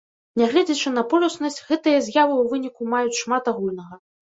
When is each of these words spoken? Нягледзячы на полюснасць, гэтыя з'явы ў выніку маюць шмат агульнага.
Нягледзячы 0.41 0.93
на 0.93 1.03
полюснасць, 1.11 1.59
гэтыя 1.69 2.01
з'явы 2.07 2.33
ў 2.41 2.55
выніку 2.55 2.91
маюць 2.97 3.21
шмат 3.23 3.43
агульнага. 3.55 4.05